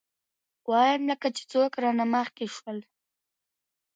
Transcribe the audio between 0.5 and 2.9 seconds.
ويم لکه چې څوک رانه مخکې شول.